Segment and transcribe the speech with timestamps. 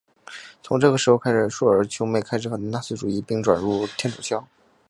[0.63, 4.47] 从这个时候开始朔尔兄妹开始反对纳粹主义而转向天主教。